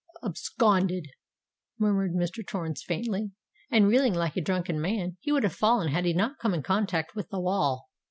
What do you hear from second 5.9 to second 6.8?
he not come in